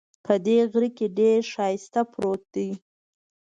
[0.25, 2.67] په دې غره کې ډېر ښایست پروت ده